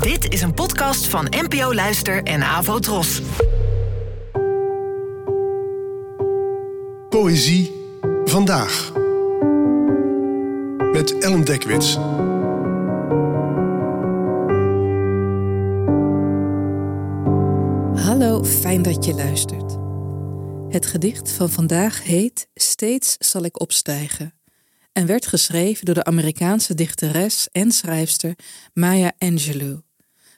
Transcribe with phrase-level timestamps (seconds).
[0.00, 3.22] Dit is een podcast van NPO Luister en Avo Tros.
[7.08, 7.72] Poëzie
[8.24, 8.92] vandaag.
[10.92, 11.94] Met Ellen Dekwits.
[18.04, 19.76] Hallo, fijn dat je luistert.
[20.68, 24.32] Het gedicht van vandaag heet Steeds zal ik opstijgen
[24.92, 28.34] en werd geschreven door de Amerikaanse dichteres en schrijfster
[28.72, 29.80] Maya Angelou,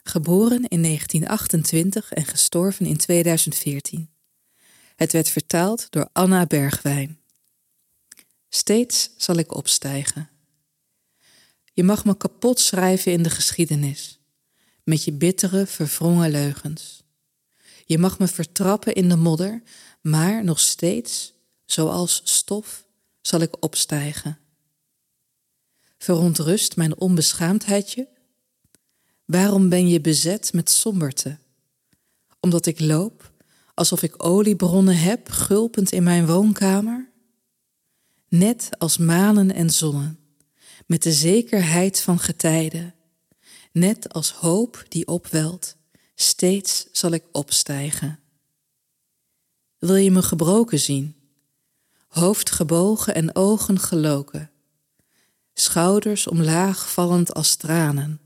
[0.03, 4.09] geboren in 1928 en gestorven in 2014.
[4.95, 7.19] Het werd vertaald door Anna Bergwijn.
[8.49, 10.29] Steeds zal ik opstijgen.
[11.73, 14.19] Je mag me kapot schrijven in de geschiedenis,
[14.83, 17.03] met je bittere, verwrongen leugens.
[17.85, 19.61] Je mag me vertrappen in de modder,
[20.01, 21.33] maar nog steeds,
[21.65, 22.85] zoals stof,
[23.21, 24.39] zal ik opstijgen.
[25.97, 28.07] Verontrust mijn onbeschaamdheid je?
[29.25, 31.37] Waarom ben je bezet met somberte?
[32.39, 33.31] Omdat ik loop
[33.73, 37.11] alsof ik oliebronnen heb gulpend in mijn woonkamer?
[38.27, 40.19] Net als manen en zonnen,
[40.85, 42.95] met de zekerheid van getijden,
[43.71, 45.75] net als hoop die opwelt,
[46.15, 48.19] steeds zal ik opstijgen.
[49.77, 51.15] Wil je me gebroken zien?
[52.07, 54.49] Hoofd gebogen en ogen geloken
[55.57, 58.19] schouders omlaag vallend als tranen,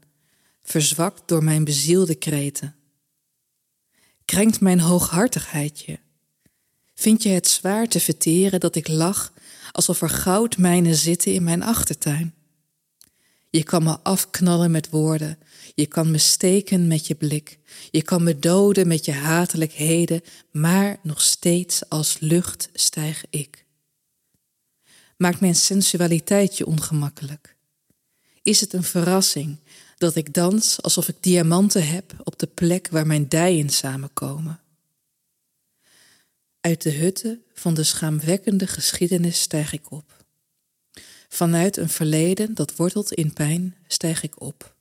[0.61, 2.75] verzwakt door mijn bezielde kreten.
[4.25, 5.99] Krenkt mijn hooghartigheid je?
[6.93, 9.33] Vind je het zwaar te verteren dat ik lach
[9.71, 12.33] alsof er goudmijnen zitten in mijn achtertuin?
[13.49, 15.37] Je kan me afknallen met woorden,
[15.75, 17.59] je kan me steken met je blik,
[17.91, 23.67] je kan me doden met je hatelijkheden, maar nog steeds als lucht stijg ik
[25.19, 27.55] maakt mijn sensualiteit je ongemakkelijk?
[28.41, 29.57] Is het een verrassing
[29.97, 34.59] dat ik dans alsof ik diamanten heb op de plek waar mijn dijen samenkomen?
[36.61, 40.25] Uit de hutten van de schaamwekkende geschiedenis stijg ik op.
[41.29, 44.75] Vanuit een verleden dat wortelt in pijn stijg ik op.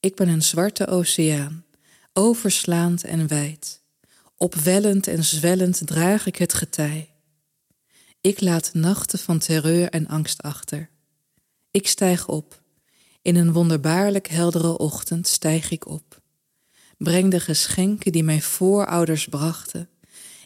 [0.00, 1.64] Ik ben een zwarte oceaan,
[2.12, 3.80] overslaand en wijd.
[4.36, 7.11] Opwellend en zwellend draag ik het getij.
[8.22, 10.90] Ik laat nachten van terreur en angst achter.
[11.70, 12.62] Ik stijg op.
[13.22, 16.20] In een wonderbaarlijk heldere ochtend stijg ik op.
[16.96, 19.88] Breng de geschenken die mijn voorouders brachten.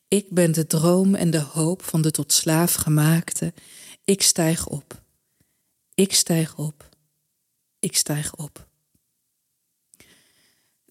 [0.08, 3.54] Ik ben de droom en de hoop van de tot slaaf gemaakte.
[4.04, 5.02] Ik stijg op.
[5.94, 6.88] Ik stijg op.
[7.78, 8.65] Ik stijg op.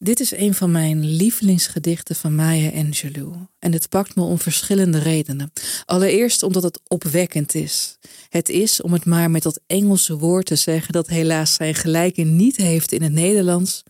[0.05, 3.35] Dit is een van mijn lievelingsgedichten van Maya Angelou.
[3.59, 5.51] En het pakt me om verschillende redenen.
[5.85, 7.97] Allereerst omdat het opwekkend is.
[8.29, 12.21] Het is, om het maar met dat Engelse woord te zeggen dat helaas zijn gelijke
[12.21, 13.83] niet heeft in het Nederlands,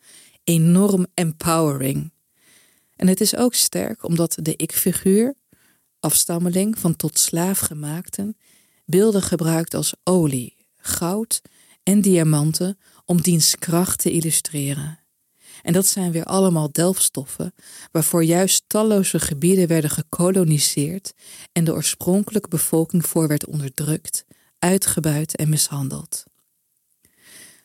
[0.44, 2.12] enorm empowering.
[2.96, 5.36] En het is ook sterk omdat de ik-figuur,
[6.00, 8.38] afstammeling van tot slaaf gemaakten,
[8.86, 11.42] beelden gebruikt als olie, goud
[11.84, 15.05] en diamanten om diens kracht te illustreren.
[15.62, 17.54] En dat zijn weer allemaal delfstoffen,
[17.92, 21.14] waarvoor juist talloze gebieden werden gekoloniseerd
[21.52, 24.26] en de oorspronkelijke bevolking voor werd onderdrukt,
[24.60, 26.24] uitgebuit en mishandeld.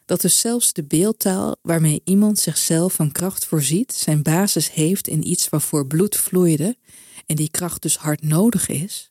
[0.05, 5.29] Dat dus zelfs de beeldtaal waarmee iemand zichzelf van kracht voorziet, zijn basis heeft in
[5.29, 6.77] iets waarvoor bloed vloeide
[7.27, 9.11] en die kracht dus hard nodig is,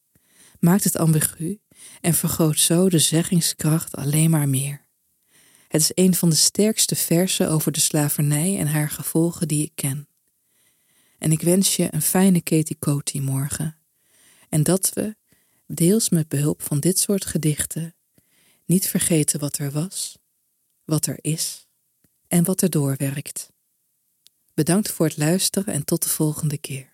[0.60, 1.60] maakt het ambigu
[2.02, 4.88] en vergroot zo de zeggingskracht alleen maar meer.
[5.70, 9.72] Het is een van de sterkste versen over de slavernij en haar gevolgen die ik
[9.76, 10.08] ken.
[11.18, 13.78] En ik wens je een fijne Katie Coty morgen.
[14.50, 15.16] En dat we,
[15.68, 17.96] deels met behulp van dit soort gedichten,
[18.66, 20.18] niet vergeten wat er was,
[20.86, 21.68] wat er is
[22.28, 23.52] en wat er doorwerkt.
[24.54, 26.94] Bedankt voor het luisteren en tot de volgende keer.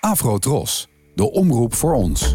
[0.00, 2.34] Afro Tros, de omroep voor ons.